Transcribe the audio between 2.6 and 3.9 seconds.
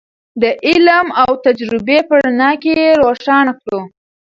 کې یې روښانه کړو.